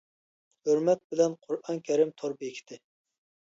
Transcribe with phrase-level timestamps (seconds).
[0.69, 2.85] ھۆرمەت بىلەن قۇرئان كەرىم تور بېكىتى!